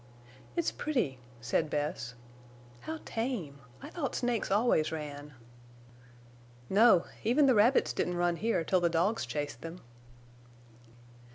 "It's 0.55 0.71
pretty," 0.71 1.19
said 1.41 1.69
Bess. 1.69 2.15
"How 2.79 2.99
tame! 3.05 3.59
I 3.83 3.91
thought 3.91 4.15
snakes 4.15 4.49
always 4.49 4.91
ran." 4.91 5.35
"No. 6.71 7.05
Even 7.23 7.45
the 7.45 7.53
rabbits 7.53 7.93
didn't 7.93 8.17
run 8.17 8.37
here 8.37 8.63
till 8.63 8.81
the 8.81 8.89
dogs 8.89 9.27
chased 9.27 9.61
them." 9.61 9.79